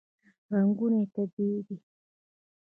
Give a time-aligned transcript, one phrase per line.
[0.53, 1.77] رنګونه یې طبیعي دي.